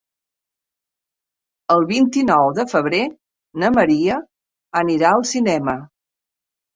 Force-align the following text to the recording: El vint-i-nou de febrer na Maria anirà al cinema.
El 1.75 1.83
vint-i-nou 1.91 2.49
de 2.59 2.65
febrer 2.71 3.01
na 3.65 3.69
Maria 3.75 4.15
anirà 4.81 5.13
al 5.19 5.27
cinema. 5.33 5.77